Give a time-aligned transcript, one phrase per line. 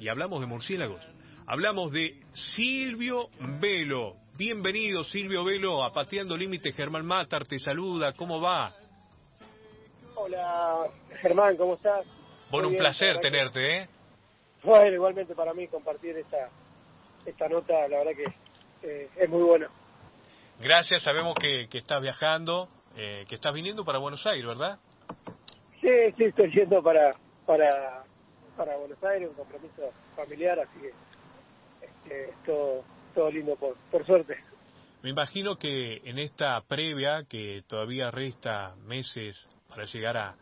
[0.00, 1.00] y hablamos de murciélagos.
[1.46, 2.20] Hablamos de
[2.56, 3.28] Silvio
[3.60, 4.16] Velo.
[4.36, 6.74] Bienvenido Silvio Velo a Pateando Límites.
[6.74, 8.14] Germán Matar te saluda.
[8.14, 8.72] ¿Cómo va?
[10.14, 10.86] Hola
[11.20, 12.06] Germán, ¿cómo estás?
[12.50, 13.88] Bueno, un placer tenerte, ¿eh?
[14.62, 16.48] Bueno, igualmente para mí compartir esta,
[17.24, 19.68] esta nota, la verdad que eh, es muy bueno.
[20.58, 24.78] Gracias, sabemos que, que estás viajando, eh, que estás viniendo para Buenos Aires, ¿verdad?
[25.80, 25.88] Sí,
[26.18, 27.14] sí, estoy yendo para,
[27.46, 28.04] para,
[28.60, 30.92] para Buenos Aires, un compromiso familiar, así que
[31.80, 34.36] este, todo, todo lindo por, por suerte.
[35.02, 40.36] Me imagino que en esta previa, que todavía resta meses para llegar a,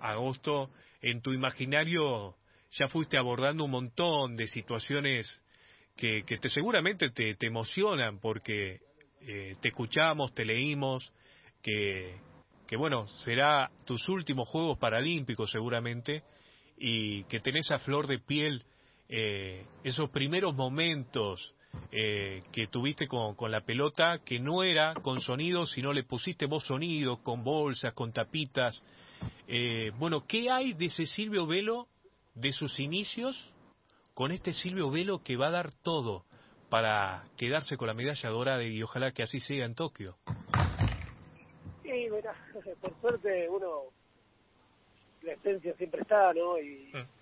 [0.00, 0.70] agosto,
[1.02, 2.36] en tu imaginario
[2.70, 5.26] ya fuiste abordando un montón de situaciones
[5.96, 8.78] que, que te, seguramente te, te emocionan porque
[9.22, 11.12] eh, te escuchamos, te leímos,
[11.62, 12.14] que,
[12.68, 16.22] que bueno, será tus últimos Juegos Paralímpicos seguramente
[16.80, 18.64] y que tenés a flor de piel
[19.08, 21.54] eh, esos primeros momentos
[21.92, 26.46] eh, que tuviste con, con, la pelota, que no era con sonido, sino le pusiste
[26.46, 28.82] vos sonido, con bolsas, con tapitas.
[29.46, 31.86] Eh, bueno, ¿qué hay de ese Silvio Velo,
[32.34, 33.36] de sus inicios,
[34.14, 36.24] con este Silvio Velo que va a dar todo
[36.70, 40.16] para quedarse con la medalla dorada y ojalá que así sea en Tokio?
[41.82, 42.32] Sí, mira,
[42.80, 43.92] por suerte uno,
[45.22, 46.58] la esencia siempre está, ¿no?
[46.58, 47.20] Y, mm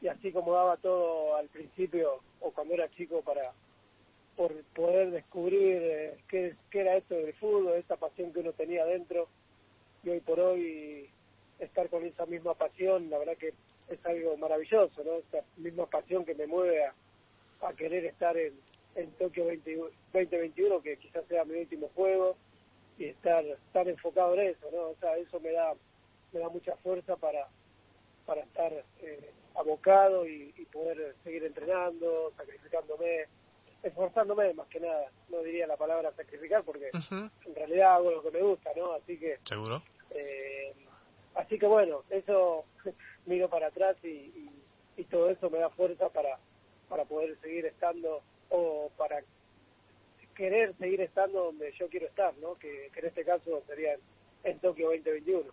[0.00, 3.52] y así como daba todo al principio o cuando era chico para
[4.36, 8.84] por poder descubrir eh, qué, qué era esto del fútbol, esta pasión que uno tenía
[8.84, 9.26] dentro
[10.04, 11.10] y hoy por hoy
[11.58, 13.52] estar con esa misma pasión, la verdad que
[13.88, 15.14] es algo maravilloso, ¿no?
[15.14, 16.94] Esa misma pasión que me mueve a,
[17.62, 18.54] a querer estar en,
[18.94, 19.74] en Tokio 20,
[20.12, 22.36] 2021, que quizás sea mi último juego,
[22.96, 24.90] y estar tan enfocado en eso, ¿no?
[24.90, 25.74] O sea, eso me da,
[26.32, 27.48] me da mucha fuerza para,
[28.26, 33.26] para estar eh, abocado y, y, poder seguir entrenando, sacrificándome,
[33.82, 35.10] esforzándome más que nada.
[35.28, 38.92] No diría la palabra sacrificar porque en realidad hago lo que me gusta, ¿no?
[38.92, 39.38] Así que...
[39.44, 39.82] Seguro.
[40.10, 40.74] Eh,
[41.34, 42.64] así que bueno, eso
[43.26, 44.50] miro para atrás y, y,
[44.96, 46.38] y, todo eso me da fuerza para,
[46.88, 49.22] para poder seguir estando o para
[50.34, 52.54] querer seguir estando donde yo quiero estar, ¿no?
[52.54, 54.00] Que, que en este caso sería en,
[54.44, 55.50] en Tokio 2021.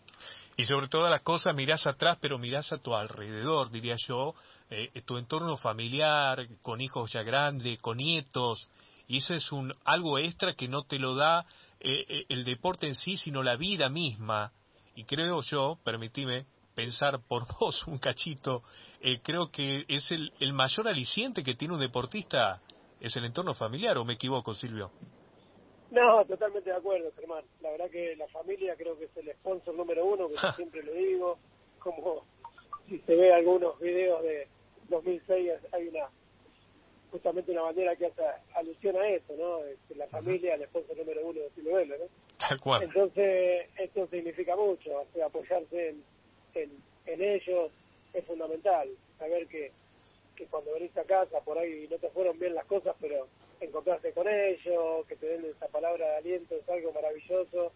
[0.57, 4.33] Y sobre todas las cosas mirás atrás, pero mirás a tu alrededor, diría yo,
[4.69, 8.67] eh, tu entorno familiar, con hijos ya grandes, con nietos,
[9.07, 11.45] y eso es un algo extra que no te lo da
[11.79, 14.51] eh, eh, el deporte en sí, sino la vida misma.
[14.95, 18.63] Y creo yo, permitime pensar por vos un cachito,
[19.01, 22.61] eh, creo que es el, el mayor aliciente que tiene un deportista,
[22.99, 24.91] es el entorno familiar, ¿o me equivoco, Silvio?
[25.95, 27.45] No, totalmente de acuerdo, Germán.
[27.61, 30.91] La verdad que la familia creo que es el sponsor número uno, que siempre lo
[30.91, 31.37] digo.
[31.79, 32.25] Como
[32.89, 34.45] si se ve algunos videos de
[34.89, 36.09] 2006, hay una
[37.11, 38.23] justamente una bandera que hace
[38.55, 39.63] alusión a eso, ¿no?
[39.63, 42.05] Es la familia, el sponsor número uno de Silvelo, ¿no?
[42.39, 42.83] Tal cual.
[42.83, 46.03] Entonces, esto significa mucho, o sea, apoyarse en,
[46.55, 46.71] en,
[47.05, 47.71] en ellos
[48.13, 48.89] es fundamental.
[49.17, 49.71] Saber que,
[50.35, 53.27] que cuando venís a casa, por ahí no te fueron bien las cosas, pero
[53.61, 57.71] encontrarse con ellos, que te den esa palabra de aliento, es algo maravilloso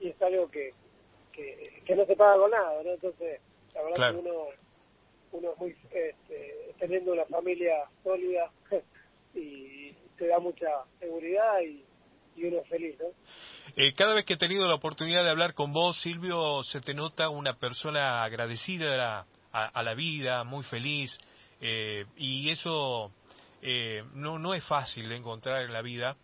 [0.00, 0.72] y es algo que,
[1.32, 2.90] que, que no se paga con nada, ¿no?
[2.92, 3.40] Entonces,
[3.74, 4.22] la verdad Claro.
[4.22, 4.44] que uno,
[5.32, 8.50] uno es muy, este, teniendo una familia sólida
[9.34, 10.66] y te da mucha
[10.98, 11.84] seguridad y,
[12.36, 13.06] y uno es feliz, ¿no?
[13.76, 16.92] Eh, cada vez que he tenido la oportunidad de hablar con vos, Silvio, se te
[16.92, 21.16] nota una persona agradecida a la, a, a la vida, muy feliz,
[21.60, 23.12] eh, y eso
[23.62, 26.16] eh, no, no es fácil de encontrar en la vida.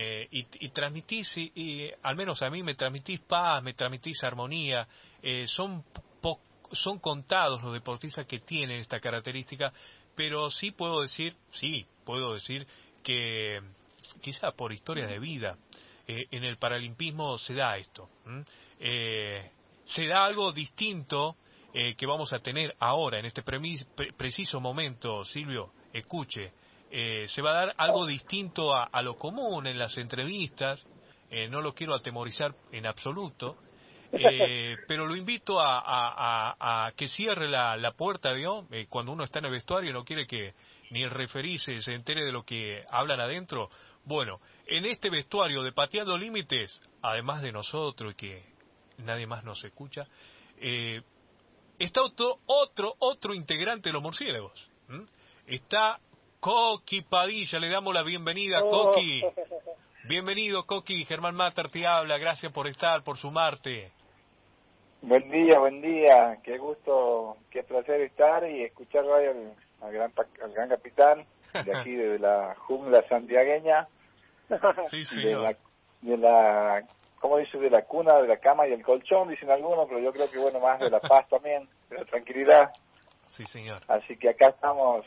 [0.00, 4.86] Eh, y, y transmitís, y, al menos a mí me transmitís paz, me transmitís armonía.
[5.20, 5.82] Eh, son,
[6.22, 6.40] po-
[6.70, 9.72] son contados los deportistas que tienen esta característica,
[10.14, 12.64] pero sí puedo decir, sí, puedo decir
[13.02, 13.60] que
[14.20, 15.58] quizá por historia de vida,
[16.06, 18.08] eh, en el paralimpismo se da esto.
[18.78, 21.36] se da algo distinto
[21.72, 26.52] que vamos a tener ahora, en este pre- preciso momento, Silvio, escuche,
[26.90, 30.84] eh, se va a dar algo distinto a, a lo común en las entrevistas,
[31.30, 33.56] eh, no lo quiero atemorizar en absoluto,
[34.12, 38.66] eh, pero lo invito a, a- a- a que cierre la, la puerta, ¿vio?
[38.70, 40.54] Eh, cuando uno está en el vestuario y no quiere que
[40.90, 43.68] ni el referí se, entere de lo que hablan adentro.
[44.04, 48.44] Bueno, en este vestuario de Pateando Límites, además de nosotros y que
[48.98, 50.06] nadie más nos escucha,
[51.78, 54.68] está otro, otro, otro integrante de los murciélagos.
[55.46, 55.98] Está
[56.40, 58.70] Coqui Padilla, le damos la bienvenida, Oh.
[58.70, 59.22] Coqui.
[60.08, 61.04] Bienvenido, Coqui.
[61.04, 63.90] Germán Matar te habla, gracias por estar, por sumarte.
[65.02, 66.38] Buen día, buen día.
[66.44, 70.12] Qué gusto, qué placer estar y escuchar al, al, gran,
[70.42, 73.88] al gran capitán de aquí, de la jungla santiagueña.
[74.90, 75.22] Sí, sí.
[75.22, 75.56] De la,
[76.02, 76.82] de la,
[77.20, 77.58] ¿cómo dice?
[77.58, 80.38] De la cuna, de la cama y el colchón, dicen algunos, pero yo creo que,
[80.38, 82.70] bueno, más de la paz también, de la tranquilidad.
[83.26, 83.82] Sí, señor.
[83.88, 85.04] Así que acá estamos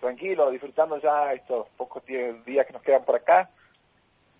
[0.00, 3.50] tranquilos, disfrutando ya estos pocos días que nos quedan por acá,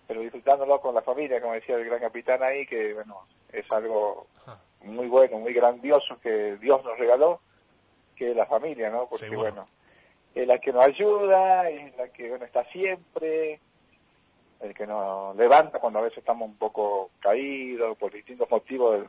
[0.07, 3.21] pero disfrutándolo con la familia, como decía el gran capitán ahí, que, bueno,
[3.51, 4.27] es algo
[4.83, 7.39] muy bueno, muy grandioso que Dios nos regaló,
[8.15, 9.07] que es la familia, ¿no?
[9.07, 9.65] Porque bueno,
[10.33, 13.59] es la que nos ayuda, es la que bueno está siempre,
[14.59, 19.07] el que nos levanta cuando a veces estamos un poco caídos por distintos motivos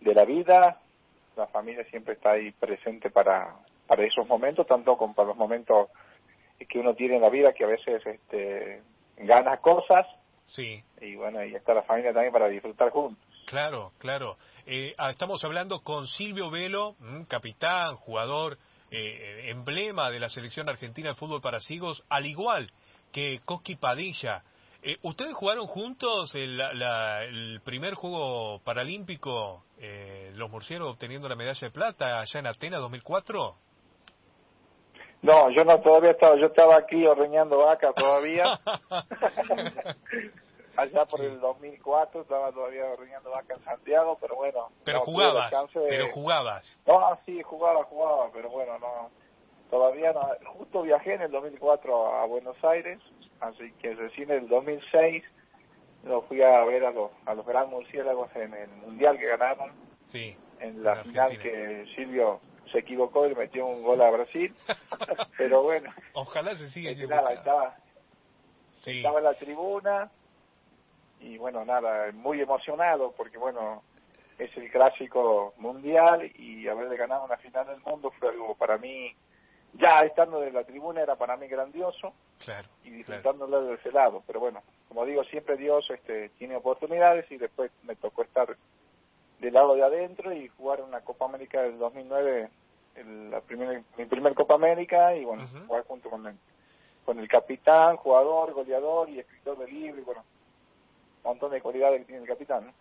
[0.00, 0.80] de, la vida,
[1.36, 3.54] la familia siempre está ahí presente para,
[3.88, 5.88] para esos momentos, tanto como para los momentos
[6.68, 8.82] que uno tiene en la vida que a veces este,
[9.16, 10.06] gana cosas.
[10.44, 10.82] Sí.
[11.00, 13.24] Y bueno, y está la familia también para disfrutar juntos.
[13.46, 14.36] Claro, claro.
[14.66, 16.96] Eh, ah, estamos hablando con Silvio Velo,
[17.28, 18.58] capitán, jugador,
[18.90, 22.70] eh, emblema de la selección argentina de fútbol para sigos, al igual
[23.10, 24.42] que Coqui Padilla.
[24.82, 29.64] Eh, ¿Ustedes jugaron juntos el, el, primer juego paralímpico,
[30.34, 33.56] los murciélagos obteniendo la medalla de plata allá en Atenas 2004?
[35.22, 38.60] No, yo no todavía estaba, yo estaba aquí ordeñando vaca todavía.
[40.78, 44.68] allá por el 2004 estaba todavía ordeñando vaca en Santiago, pero bueno.
[44.84, 45.52] Pero jugabas,
[45.88, 46.80] pero jugabas.
[46.86, 49.10] No, sí, jugaba, jugaba, pero bueno, no,
[49.70, 50.28] todavía no.
[50.52, 53.00] Justo viajé en el 2004 a Buenos Aires,
[53.40, 55.24] así que recién en el 2006
[56.04, 59.72] lo fui a ver a los, a los Gran Murciélagos en el Mundial que ganaron.
[60.06, 60.36] Sí.
[60.60, 64.54] En la final que Silvio se equivocó y metió un gol a Brasil.
[65.38, 65.92] pero bueno.
[66.14, 67.30] Ojalá se siga equivocando.
[67.30, 67.76] Estaba,
[68.76, 68.98] sí.
[68.98, 70.10] estaba en la tribuna
[71.20, 73.82] y bueno, nada, muy emocionado porque bueno,
[74.38, 79.14] es el clásico mundial y haberle ganado una final del mundo fue algo para mí,
[79.74, 84.22] ya estando de la tribuna era para mí grandioso claro, y disfrutándolo de ese lado,
[84.26, 88.56] pero bueno, como digo, siempre Dios este, tiene oportunidades y después me tocó estar
[89.40, 92.48] del lado de adentro y jugar una Copa América del 2009,
[92.96, 96.36] el, la primer, mi primer Copa América y bueno, jugar junto con el,
[97.04, 100.24] con el capitán, jugador, goleador y escritor de libro y bueno,
[101.24, 102.72] montón de cualidades que tiene el capitán.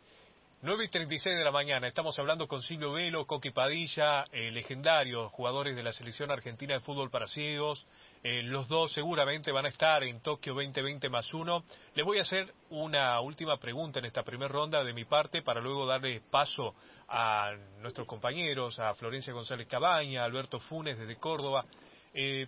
[0.62, 5.32] 9 y 36 de la mañana, estamos hablando con Silvio Velo, Coqui Padilla, eh, legendarios
[5.32, 7.86] jugadores de la selección argentina de fútbol para ciegos.
[8.24, 11.64] Eh, los dos seguramente van a estar en Tokio 2020 más uno.
[11.96, 15.62] Les voy a hacer una última pregunta en esta primera ronda de mi parte para
[15.62, 16.76] luego darle paso
[17.08, 21.66] a nuestros compañeros, a Florencia González Cabaña, a Alberto Funes desde Córdoba.
[22.14, 22.48] Eh,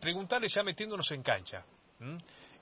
[0.00, 1.64] preguntarles ya metiéndonos en cancha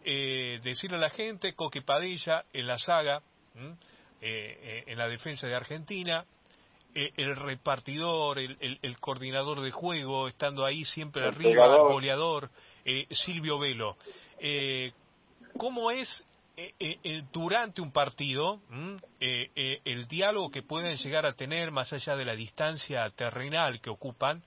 [0.04, 3.22] eh, decirle a la gente, Coque Padilla en la saga,
[3.54, 3.76] eh,
[4.20, 6.24] eh, en la defensa de Argentina,
[6.94, 12.50] el repartidor, el, el, coordinador de juego, estando ahí siempre arriba, el goleador,
[13.10, 13.96] Silvio Velo.
[15.56, 16.24] ¿Cómo es
[17.32, 18.60] durante un partido
[19.20, 24.42] el diálogo que pueden llegar a tener más allá de la distancia terrenal que ocupan?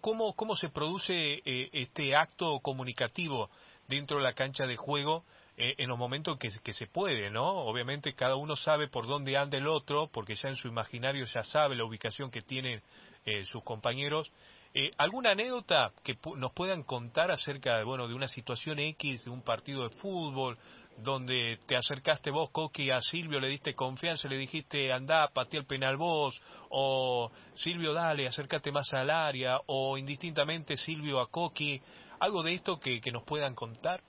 [0.00, 3.50] ¿Cómo, cómo se produce eh, este acto comunicativo
[3.88, 5.24] dentro de la cancha de juego
[5.56, 7.48] eh, en los momentos que, que, se puede, ¿no?
[7.48, 11.42] Obviamente cada uno sabe por dónde anda el otro, porque ya en su imaginario ya
[11.44, 12.82] sabe la ubicación que tienen
[13.24, 14.30] eh, sus compañeros.
[14.98, 19.40] ¿Alguna anécdota que nos puedan contar acerca de, bueno, de una situación X, de un
[19.40, 20.58] partido de fútbol,
[20.98, 25.66] donde te acercaste vos, Coqui, a Silvio, le diste confianza, le dijiste, anda, patea el
[25.66, 26.40] penal vos,
[26.70, 31.80] o Silvio, dale, acércate más al área, o indistintamente Silvio a Coqui,
[32.20, 34.00] algo de esto que, que nos puedan contar.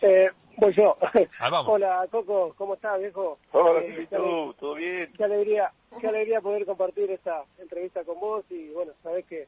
[0.00, 0.96] Eh, voy yo.
[1.38, 3.38] Ah, Hola, Coco, ¿cómo estás, viejo?
[3.52, 4.54] Hola, eh, tú?
[4.54, 5.12] ¿Todo bien?
[5.16, 9.46] Qué alegría, qué alegría poder compartir esta entrevista con vos y, bueno, sabés que,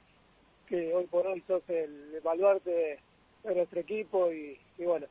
[0.66, 3.00] que hoy por hoy sos el baluarte
[3.42, 5.06] de nuestro equipo y, y bueno,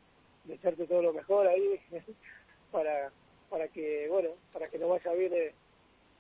[0.46, 1.80] desearte todo lo mejor ahí
[2.72, 3.12] para
[3.50, 5.54] para que bueno para que nos vaya bien eh,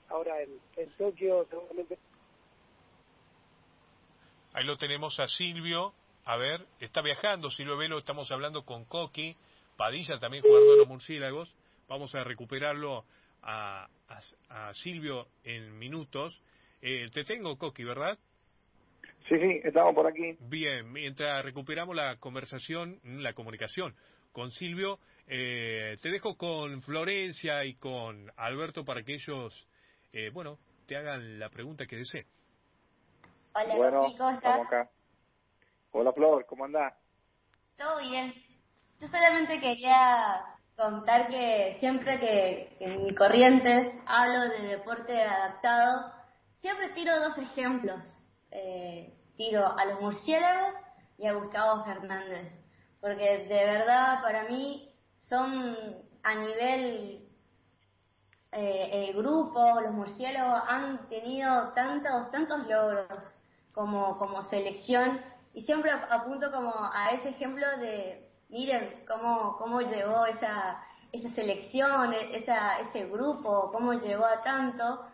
[0.09, 1.97] ahora en, en Tokio seguramente
[4.53, 5.93] ahí lo tenemos a Silvio.
[6.25, 9.35] A ver está viajando Silvio Velo estamos hablando con Coqui.
[9.75, 11.53] Padilla también jugador de los murciélagos.
[11.89, 13.03] Vamos a recuperarlo
[13.41, 13.87] a,
[14.49, 16.41] a, Silvio en minutos.
[16.81, 18.17] Eh, te tengo Coqui verdad
[19.29, 20.35] Sí, sí, estamos por aquí.
[20.49, 23.95] Bien, mientras recuperamos la conversación, la comunicación
[24.33, 29.67] con Silvio, eh, te dejo con Florencia y con Alberto para que ellos,
[30.11, 30.57] eh, bueno,
[30.87, 32.25] te hagan la pregunta que deseen.
[33.55, 34.89] Hola, bueno, ¿cómo acá.
[35.91, 36.91] Hola, Flor, ¿cómo andás?
[37.77, 38.33] Todo bien.
[38.99, 40.43] Yo solamente quería
[40.75, 46.11] contar que siempre que, en mi Corrientes hablo de deporte adaptado,
[46.61, 48.03] siempre tiro dos ejemplos.
[48.49, 50.73] Eh, tiro a los murciélagos
[51.19, 52.51] y a Gustavo Fernández,
[53.01, 54.91] porque de verdad para mí
[55.29, 55.77] son
[56.23, 57.29] a nivel
[58.51, 63.33] eh, el grupo, los murciélagos han tenido tantos, tantos logros
[63.73, 65.21] como, como selección
[65.53, 72.11] y siempre apunto como a ese ejemplo de, miren cómo, cómo llegó esa, esa selección,
[72.13, 75.05] e, esa, ese grupo, cómo llegó a tanto.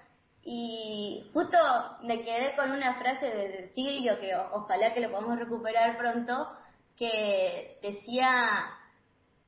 [0.41, 1.57] Y justo
[2.03, 6.49] me quedé con una frase de Silvio, que ojalá que lo podamos recuperar pronto,
[6.95, 8.71] que decía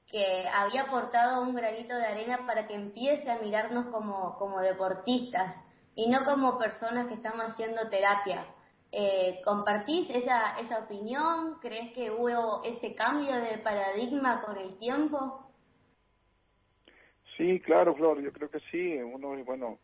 [0.08, 5.56] que había aportado un granito de arena para que empiece a mirarnos como, como deportistas
[5.96, 8.46] y no como personas que estamos haciendo terapia.
[8.92, 11.60] Eh, ¿Compartís esa, esa opinión?
[11.62, 15.48] ¿Crees que hubo ese cambio de paradigma con el tiempo?
[17.38, 18.98] Sí, claro, Flor, yo creo que sí.
[18.98, 19.80] Uno, bueno,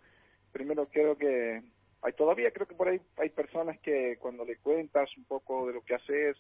[0.52, 1.64] primero creo que
[2.02, 5.74] hay todavía creo que por ahí hay personas que cuando le cuentas un poco de
[5.74, 6.38] lo que haces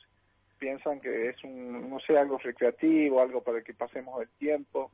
[0.59, 4.91] piensan que es un no sé algo recreativo, algo para que pasemos el tiempo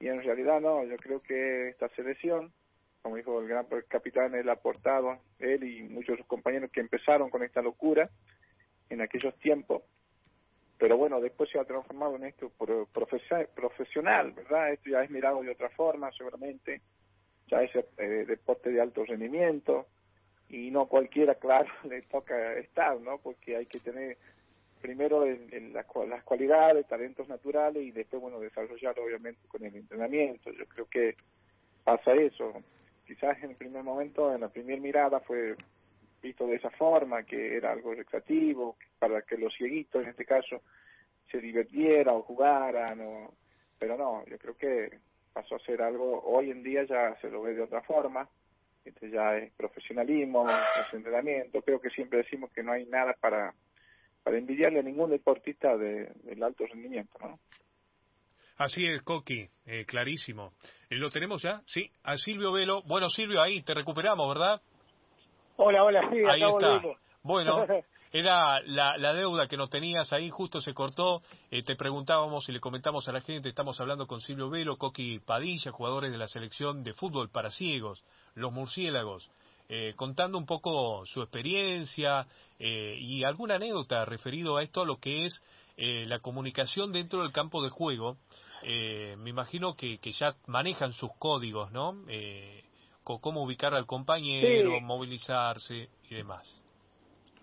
[0.00, 2.52] y en realidad no, yo creo que esta selección
[3.06, 6.80] como dijo el gran capitán, él ha aportado, él y muchos de sus compañeros que
[6.80, 8.10] empezaron con esta locura
[8.90, 9.84] en aquellos tiempos,
[10.76, 12.50] pero bueno, después se ha transformado en esto
[13.54, 14.72] profesional, ¿verdad?
[14.72, 16.80] Esto ya es mirado de otra forma, seguramente,
[17.46, 19.86] ya es eh, deporte de alto rendimiento,
[20.48, 23.18] y no cualquiera, claro, le toca estar, ¿no?
[23.18, 24.18] Porque hay que tener
[24.80, 30.50] primero en, las cualidades, talentos naturales y después, bueno, desarrollarlo obviamente con el entrenamiento.
[30.50, 31.14] Yo creo que
[31.84, 32.64] pasa eso
[33.06, 35.56] quizás en el primer momento, en la primera mirada, fue
[36.22, 40.62] visto de esa forma, que era algo recreativo, para que los cieguitos, en este caso,
[41.30, 43.32] se divirtieran o jugaran, o...
[43.78, 44.98] pero no, yo creo que
[45.32, 48.28] pasó a ser algo, hoy en día ya se lo ve de otra forma,
[48.84, 53.54] este ya es profesionalismo, es entrenamiento, creo que siempre decimos que no hay nada para,
[54.22, 57.38] para envidiarle a ningún deportista de, del alto rendimiento, ¿no?
[58.58, 60.52] Así es, Coqui, eh, clarísimo.
[60.88, 61.60] Eh, ¿Lo tenemos ya?
[61.66, 62.82] Sí, a Silvio Velo.
[62.86, 64.62] Bueno, Silvio, ahí te recuperamos, ¿verdad?
[65.56, 66.80] Hola, hola, sí, ahí está.
[67.22, 67.66] Bueno,
[68.12, 71.20] era la, deuda que nos tenías ahí, justo se cortó.
[71.50, 75.18] Eh, te preguntábamos y le comentamos a la gente, estamos hablando con Silvio Velo, Coqui
[75.18, 78.02] Padilla, jugadores de la selección de fútbol para ciegos,
[78.34, 79.30] los murciélagos.
[79.96, 82.26] contando un poco su experiencia
[82.58, 85.42] y alguna anécdota referido a esto, a lo que es
[85.76, 88.16] la comunicación dentro del campo de juego
[88.62, 92.04] eh, me imagino que, que ya manejan sus códigos, ¿no?
[92.08, 92.64] Eh,
[93.04, 96.44] cómo ubicar al compañero, movilizarse y demás.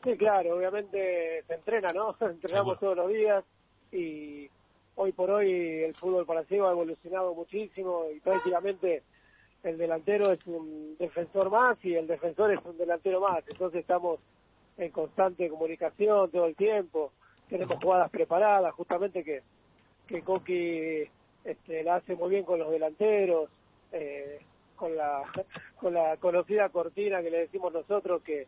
[0.03, 2.15] Sí, claro, obviamente se entrena, ¿no?
[2.19, 3.45] Entrenamos todos los días
[3.91, 4.49] y
[4.95, 9.03] hoy por hoy el fútbol para ciego ha evolucionado muchísimo y prácticamente
[9.63, 13.47] el delantero es un defensor más y el defensor es un delantero más.
[13.47, 14.19] Entonces estamos
[14.75, 17.13] en constante comunicación todo el tiempo,
[17.53, 19.43] tenemos jugadas preparadas, justamente que
[20.07, 21.07] que Coqui
[21.43, 23.48] este, la hace muy bien con los delanteros,
[23.91, 24.39] eh,
[24.75, 25.22] con la
[25.79, 28.48] con la conocida cortina que le decimos nosotros que,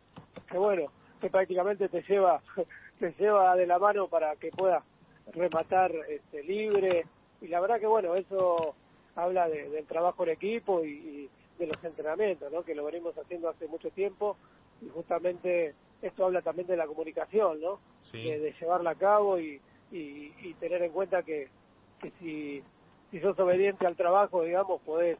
[0.50, 2.42] que bueno, que prácticamente te lleva
[2.98, 4.82] te lleva de la mano para que pueda
[5.32, 7.06] rematar este, libre
[7.40, 8.74] y la verdad que bueno, eso
[9.14, 12.64] habla del trabajo en equipo y, de los entrenamientos, ¿no?
[12.64, 14.36] que lo venimos haciendo hace mucho tiempo
[14.82, 17.80] y justamente esto habla también de la comunicación, ¿no?
[18.12, 19.60] de llevarla a cabo y,
[19.90, 21.48] y, tener en cuenta que,
[22.00, 22.62] que si,
[23.10, 25.18] si sos obediente al trabajo, digamos, podés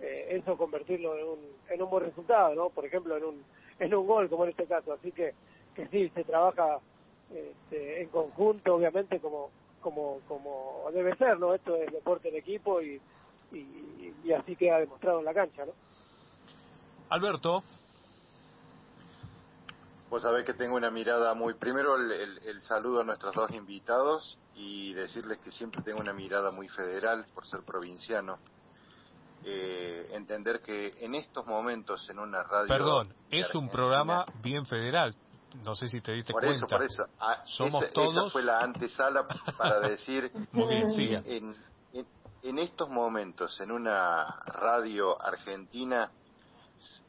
[0.00, 1.38] eh, eso convertirlo en un,
[1.70, 2.70] en un buen resultado, ¿no?
[2.70, 3.44] Por ejemplo, en un,
[3.78, 4.92] en un gol, como en este caso.
[4.92, 5.34] Así que,
[5.74, 6.78] que sí, se trabaja
[7.34, 11.54] este, en conjunto, obviamente, como, como, como debe ser, ¿no?
[11.54, 13.00] Esto es deporte en equipo y,
[13.52, 15.72] y, y así queda demostrado en la cancha, ¿no?
[17.08, 17.62] Alberto,
[20.08, 21.54] Vos sabés que tengo una mirada muy...
[21.54, 26.68] Primero el, saludo a nuestros dos invitados y decirles que siempre tengo una mirada muy
[26.68, 28.38] federal por ser provinciano.
[29.44, 32.68] Eh, entender que en estos momentos en una radio...
[32.68, 35.14] Perdón, es un programa bien federal.
[35.64, 36.66] No sé si te diste por cuenta.
[36.66, 37.06] Eso, por eso.
[37.18, 38.14] Ah, Somos esa, todos...
[38.14, 39.26] Esa fue la antesala
[39.58, 40.30] para decir...
[40.52, 41.56] muy bien, en,
[42.42, 46.10] en estos momentos en una radio argentina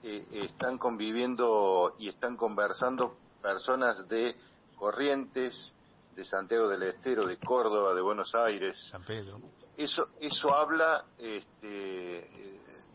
[0.04, 4.36] eh, están conviviendo y están conversando personas de
[4.76, 5.74] Corrientes,
[6.16, 8.78] de Santiago del Estero, de Córdoba, de Buenos Aires.
[8.92, 9.40] San Pedro.
[9.76, 12.30] Eso, eso habla este,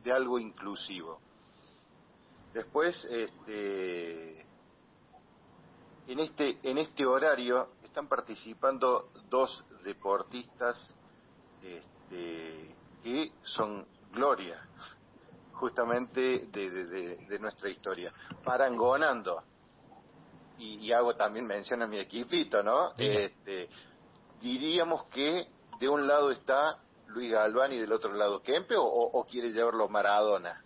[0.02, 1.20] de algo inclusivo.
[2.52, 4.42] Después, este,
[6.06, 10.94] en este, en este horario están participando dos deportistas
[11.62, 14.60] este, que son gloria
[15.62, 18.12] justamente de, nuestra historia.
[18.42, 19.44] Parangonando,
[20.58, 22.94] y, hago también mención a mi equipito, ¿no?
[22.98, 23.68] Este,
[24.40, 25.46] diríamos que
[25.78, 30.64] de un lado está Luis Galván y del otro lado Kempe, o, quiere llevarlo Maradona.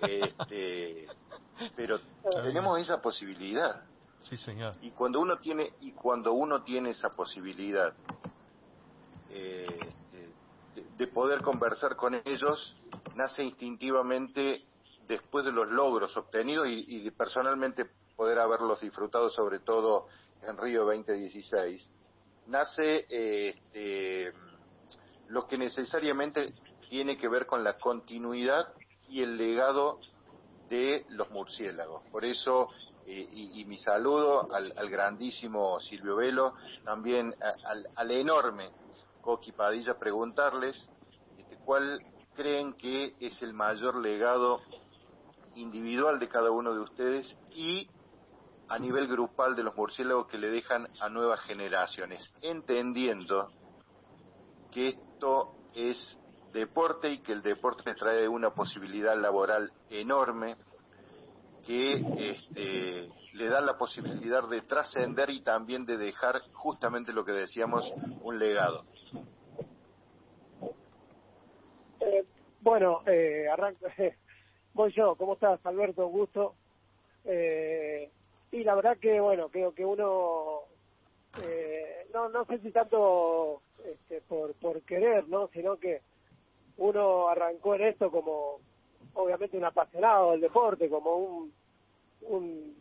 [0.00, 1.06] Este,
[1.76, 2.00] pero
[2.42, 3.84] tenemos esa posibilidad.
[4.22, 4.74] Sí, señor.
[4.80, 7.92] Y cuando uno tiene y cuando uno tiene esa posibilidad
[9.28, 9.94] eh,
[11.00, 12.76] de, poder conversar con ellos,
[13.14, 14.64] nace instintivamente
[15.08, 20.08] después de los logros obtenidos y, de personalmente poder haberlos disfrutado, sobre todo
[20.42, 21.90] en Río 2016,
[22.48, 24.32] nace este,
[25.28, 26.52] lo que necesariamente
[26.88, 28.74] tiene que ver con la continuidad
[29.08, 30.00] y el legado
[30.68, 32.02] de los murciélagos.
[32.10, 32.68] Por eso,
[33.06, 36.54] eh, y, mi saludo al, grandísimo Silvio Velo,
[36.84, 37.34] también
[37.96, 38.70] al, enorme
[39.20, 40.88] Coqui Padilla, preguntarles
[41.38, 42.00] este, cuál
[42.34, 44.60] creen que es el mayor legado
[45.54, 47.88] individual de cada uno de ustedes y
[48.68, 53.50] a nivel grupal de los murciélagos que le dejan a nuevas generaciones, entendiendo
[54.70, 56.18] que esto es
[56.52, 60.56] deporte y que el deporte trae una posibilidad laboral enorme
[61.66, 67.32] que este, le da la posibilidad de trascender y también de dejar justamente lo que
[67.32, 68.84] decíamos, un legado.
[72.00, 72.24] Eh,
[72.60, 73.86] bueno, eh, arranco,
[74.74, 76.06] voy yo, ¿cómo estás Alberto?
[76.08, 76.54] Gusto.
[77.24, 78.10] Eh,
[78.52, 80.60] y la verdad que, bueno, creo que uno,
[81.42, 85.48] eh, no, no sé si tanto este, por, por querer, ¿no?
[85.48, 86.02] Sino que
[86.78, 88.58] uno arrancó en esto como,
[89.14, 91.52] obviamente, un apasionado del deporte, como un,
[92.22, 92.76] un,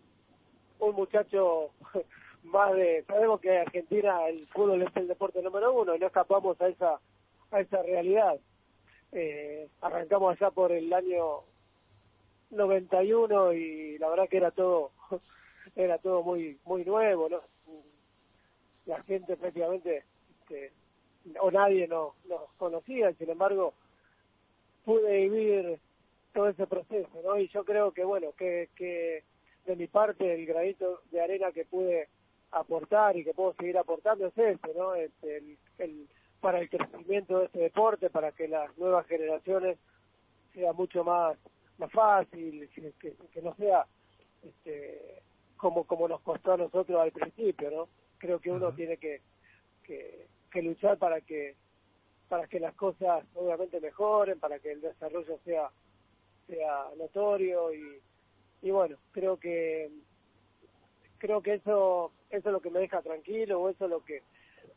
[0.79, 1.71] un muchacho
[2.43, 6.07] más de, sabemos que en Argentina el fútbol es el deporte número uno y no
[6.07, 6.99] escapamos a esa,
[7.51, 8.39] a esa realidad.
[9.11, 11.41] Eh, arrancamos allá por el año
[12.51, 14.91] 91 y la verdad que era todo
[15.75, 17.41] era todo muy muy nuevo no
[18.85, 20.03] la gente prácticamente
[20.41, 20.71] este,
[21.39, 23.73] o nadie nos no conocía sin embargo
[24.85, 25.79] pude vivir
[26.31, 29.23] todo ese proceso no y yo creo que bueno que que
[29.65, 32.09] de mi parte el granito de arena que pude
[32.51, 36.07] aportar y que puedo seguir aportando es este no este, el, el
[36.41, 39.77] para el crecimiento de este deporte, para que las nuevas generaciones
[40.53, 41.37] sea mucho más
[41.77, 43.85] más fácil, que, que, no sea
[44.43, 45.23] este,
[45.55, 47.87] como como nos costó a nosotros al principio, ¿no?
[48.17, 49.21] Creo que uno tiene que,
[49.83, 51.55] que, que luchar para que
[52.27, 55.69] para que las cosas obviamente mejoren, para que el desarrollo sea
[56.47, 58.01] sea notorio y,
[58.61, 59.89] y bueno, creo que
[61.17, 64.21] creo que eso eso es lo que me deja tranquilo o eso es lo que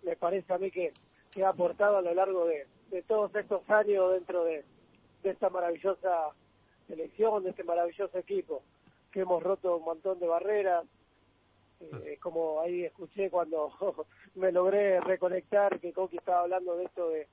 [0.03, 0.93] me parece a mí que
[1.33, 2.67] que ha aportado a lo largo de,
[3.09, 4.65] todos estos años dentro de,
[5.25, 6.31] esta maravillosa
[6.87, 8.63] selección, de este maravilloso equipo,
[9.11, 10.85] que hemos roto un montón de barreras,
[11.81, 13.73] eh, como ahí escuché cuando
[14.35, 17.27] me logré reconectar que Coqui estaba hablando de esto de,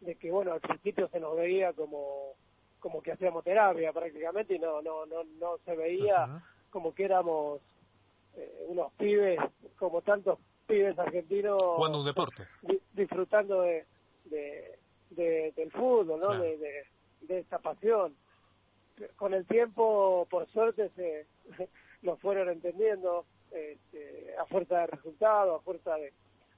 [0.00, 2.34] de que bueno al principio se nos veía como
[2.78, 7.60] como que hacíamos terapia prácticamente y no no no no se veía como que éramos
[8.36, 9.38] eh, unos pibes
[9.76, 10.38] como tantos
[10.70, 12.46] pibes argentinos jugando un deporte.
[12.92, 13.84] disfrutando de,
[14.24, 16.86] de, del fútbol no de,
[17.22, 18.14] de, esta pasión.
[19.16, 21.26] Con el tiempo por suerte se
[22.02, 26.12] lo fueron entendiendo este, a fuerza de resultados a fuerza de,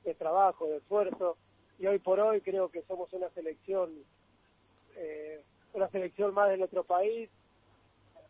[0.04, 1.36] de trabajo de esfuerzo.
[1.78, 3.90] Y hoy por hoy creo que somos una selección
[4.96, 7.30] eh, una selección más de nuestro país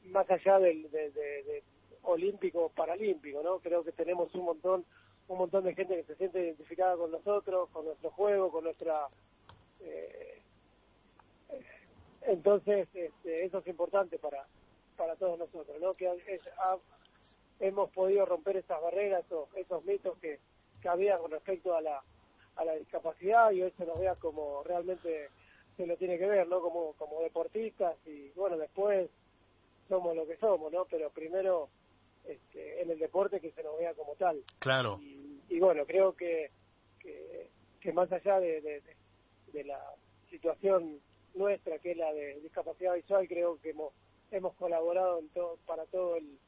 [0.04, 1.62] más allá del de,
[2.02, 4.84] olímpico paralímpico no creo que tenemos un montón
[5.28, 9.08] un montón de gente que se siente identificada con nosotros, con nuestro juego, con nuestra...
[9.80, 10.40] Eh,
[12.22, 14.46] entonces, este, eso es importante para,
[14.96, 15.94] para todos nosotros, ¿no?
[15.94, 16.08] Que
[17.60, 20.38] hemos podido romper esas barreras, esos, esos mitos que,
[20.80, 22.02] que había con respecto a la,
[22.56, 25.28] a la discapacidad y hoy se nos vea como realmente
[25.76, 26.60] se lo tiene que ver, ¿no?
[26.60, 29.08] Como, como deportistas y bueno, después
[29.88, 30.84] somos lo que somos, ¿no?
[30.84, 31.68] Pero primero
[32.24, 34.42] este, en el deporte que se nos vea como tal.
[34.58, 35.00] Claro.
[35.02, 36.50] Y, bueno, creo que,
[37.00, 38.60] que, más allá de,
[39.52, 39.80] de, la
[40.30, 41.00] situación
[41.34, 43.92] nuestra, que es la de discapacidad visual, creo que hemos,
[44.30, 46.38] hemos colaborado en todo, para todo el,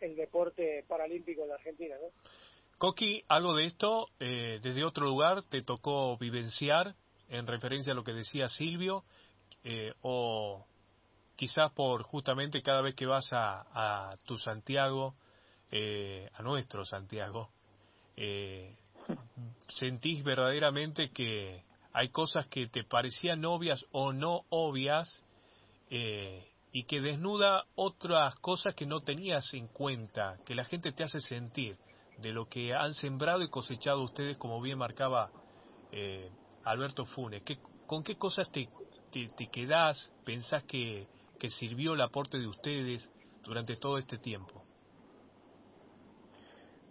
[0.00, 1.96] el deporte paralímpico en la Argentina.
[2.00, 2.08] ¿no?
[2.78, 6.94] Coqui, algo de esto, eh, desde otro lugar, te tocó vivenciar
[7.28, 9.04] en referencia a lo que decía Silvio,
[9.62, 10.66] eh, o
[11.36, 15.14] quizás por justamente cada vez que vas a, tu Santiago,
[15.70, 17.50] eh, a nuestro Santiago,
[18.16, 18.76] eh,
[19.68, 25.22] sentís verdaderamente que hay cosas que te parecían obvias o no obvias
[25.90, 31.04] eh, y que desnuda otras cosas que no tenías en cuenta, que la gente te
[31.04, 31.76] hace sentir
[32.18, 35.30] de lo que han sembrado y cosechado ustedes, como bien marcaba
[35.92, 36.30] eh,
[36.64, 37.42] Alberto Funes.
[37.44, 38.68] ¿Qué, ¿Con qué cosas te,
[39.12, 41.06] te, te quedás, pensás que,
[41.44, 44.62] que sirvió el aporte de ustedes durante todo este tiempo?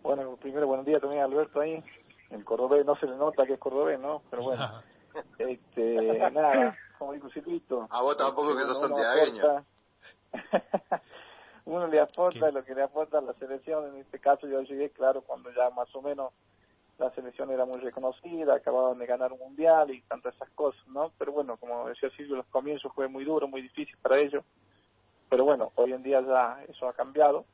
[0.04, 1.84] Bueno, primero buenos días también Alberto ahí.
[2.30, 4.22] El cordobés no se le nota que es cordobés, ¿no?
[4.30, 4.84] Pero bueno,
[5.40, 7.88] este, nada, como dijo Silvito.
[7.90, 9.66] A vos tampoco que sos santiagueño.
[11.66, 13.88] uno le aporta lo que le aporta a la selección.
[13.88, 16.32] En este caso yo llegué, claro, cuando ya más o menos
[16.98, 21.12] la selección era muy reconocida, acababan de ganar un mundial y tantas esas cosas, ¿no?
[21.18, 24.44] Pero bueno, como decía Silvio, los comienzos fue muy duro, muy difícil para ellos.
[25.30, 27.46] Pero bueno, hoy en día ya eso ha cambiado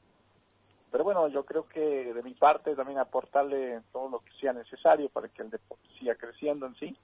[0.92, 5.10] pero bueno, yo creo que de mi parte también aportarle todo lo que sea necesario
[5.10, 6.98] para que el deporte siga creciendo en sí.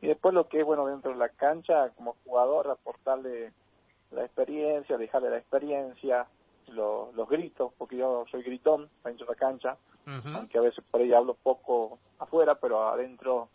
[0.00, 3.52] Y después lo que es bueno dentro de la cancha, como jugador, aportarle
[4.12, 6.26] la experiencia, dejarle la experiencia,
[6.68, 11.12] los gritos, porque yo soy gritón dentro de la cancha, aunque a veces por ahí
[11.12, 13.48] hablo poco afuera, pero adentro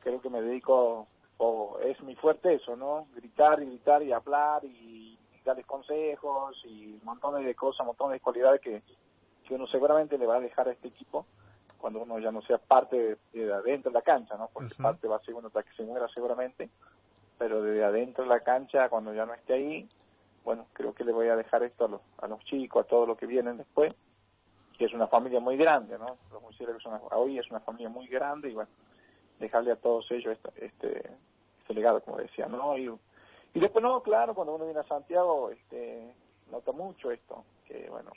[0.00, 1.06] creo que me dedico,
[1.38, 3.06] o es mi fuerte eso, ¿no?
[3.14, 8.60] Gritar y gritar y hablar y darles consejos y montones de cosas, montones de cualidades
[8.60, 8.82] que,
[9.44, 11.26] que uno seguramente le va a dejar a este equipo
[11.78, 14.48] cuando uno ya no sea parte de, adentro de la cancha, ¿no?
[14.52, 16.70] Porque parte va a ser uno hasta que se muera seguramente,
[17.38, 19.88] pero de adentro de la cancha, cuando ya no esté ahí,
[20.44, 23.08] bueno, creo que le voy a dejar esto a los, a los chicos, a todos
[23.08, 23.92] los que vienen después,
[24.84, 26.16] es una familia muy grande, ¿no?
[26.30, 28.70] Los son, hoy es una familia muy grande y bueno,
[29.38, 31.10] dejarle a todos ellos este, este,
[31.60, 32.76] este legado, como decía, ¿no?
[32.78, 32.90] Y,
[33.54, 36.14] y después, no, claro, cuando uno viene a Santiago, este,
[36.50, 38.10] nota mucho esto, que bueno,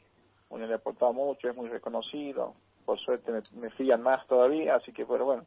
[0.50, 2.54] uno le ha aportado mucho, es muy reconocido,
[2.86, 5.46] por suerte me, fían más todavía, así que pero bueno,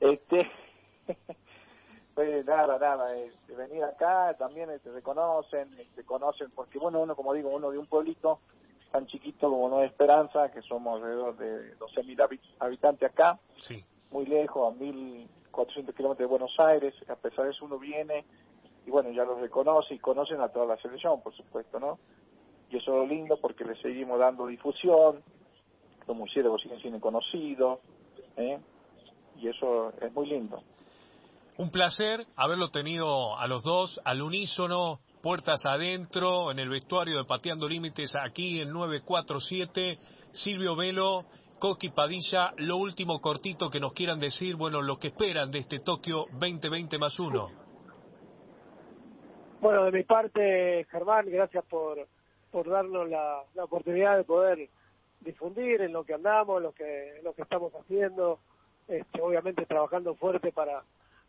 [0.00, 0.50] este,
[2.14, 7.00] pues nada, nada, este, venir acá también te este, reconocen, te este, conocen, porque bueno,
[7.00, 8.38] uno como digo, uno de un pueblito
[8.96, 13.84] tan chiquito como no Esperanza, que somos alrededor de 12.000 habitantes acá, sí.
[14.10, 18.24] muy lejos, a 1.400 kilómetros de Buenos Aires, a pesar de eso uno viene
[18.86, 21.98] y bueno, ya los reconoce y conocen a toda la selección, por supuesto, ¿no?
[22.70, 25.22] y eso es lo lindo porque le seguimos dando difusión,
[26.06, 27.80] los murciélagos siguen siendo conocidos,
[28.38, 28.58] ¿eh?
[29.36, 30.62] y eso es muy lindo.
[31.58, 37.24] Un placer haberlo tenido a los dos, al unísono, puertas adentro, en el vestuario de
[37.24, 39.98] Pateando Límites, aquí en 947,
[40.30, 41.24] Silvio Velo,
[41.58, 45.80] Coqui Padilla, lo último cortito que nos quieran decir, bueno, lo que esperan de este
[45.80, 47.48] Tokio 2020 más uno.
[49.60, 52.06] Bueno, de mi parte, Germán, gracias por,
[52.52, 54.68] por darnos la, oportunidad de poder
[55.22, 58.38] difundir en lo que andamos, lo que lo que estamos haciendo,
[58.86, 60.84] este, obviamente trabajando fuerte para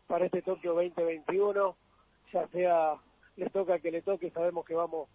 [0.06, 1.74] para este Tokio 2021,
[2.32, 2.94] ya sea
[3.38, 5.08] le toca que le toque, sabemos que vamos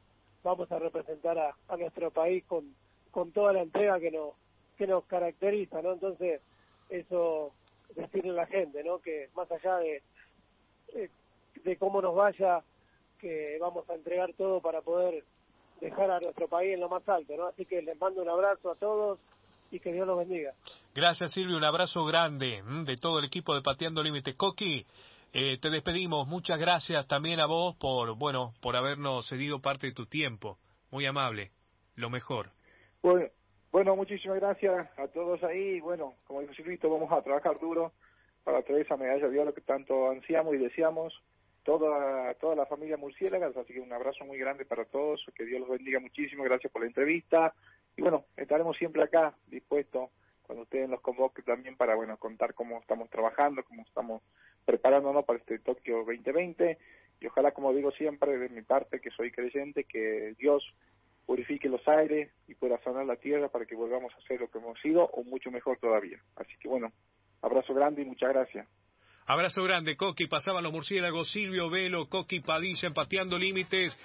[0.44, 2.74] vamos a representar a, nuestro país con
[3.12, 4.34] con toda la entrega que nos
[4.78, 5.94] que nos caracteriza, ¿no?
[5.94, 6.42] Entonces
[6.90, 7.52] eso
[7.96, 9.00] decirle a la gente, ¿no?
[9.00, 10.02] Que más allá de
[11.64, 12.64] de cómo nos vaya,
[13.20, 15.24] que vamos a entregar todo para poder
[15.80, 17.48] dejar a nuestro país en lo más alto, ¿no?
[17.48, 19.20] Así que les mando un abrazo a todos
[19.72, 20.54] y que Dios los bendiga.
[20.94, 24.36] Gracias Silvio, un abrazo grande de todo el equipo de Pateando Límite.
[24.36, 24.86] Coqui,
[25.34, 29.94] eh, te despedimos, muchas gracias también a vos por, bueno, por habernos cedido parte de
[29.94, 30.60] tu tiempo,
[30.92, 31.52] muy amable,
[31.96, 32.52] lo mejor.
[33.72, 37.92] Bueno, muchísimas gracias a todos ahí, bueno, como dijo Silvito, vamos a trabajar duro
[38.44, 41.14] para traer esa medalla de oro que tanto ansiamos y deseamos
[41.64, 45.62] toda, toda la familia Murciélagas, así que un abrazo muy grande para todos, que Dios
[45.62, 47.56] los bendiga muchísimo, gracias por la entrevista,
[47.98, 50.12] y bueno, estaremos siempre acá dispuestos
[50.44, 54.22] cuando ustedes nos convoquen también para, bueno, contar cómo estamos trabajando, cómo estamos
[54.66, 56.78] preparándonos para este Tokio 2020,
[57.20, 60.64] y ojalá, como digo siempre, de mi parte, que soy creyente, que Dios
[61.26, 64.58] purifique los aires y pueda sanar la tierra para que volvamos a ser lo que
[64.58, 66.20] hemos sido o mucho mejor todavía.
[66.36, 66.92] Así que bueno,
[67.42, 68.68] abrazo grande y muchas gracias.
[69.26, 70.28] Abrazo grande, Coqui.
[70.28, 73.98] Pasaban los murciélagos, Silvio Velo, Coqui Padilla, empateando límites.